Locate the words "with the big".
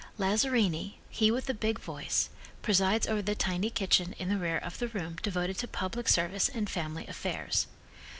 1.29-1.77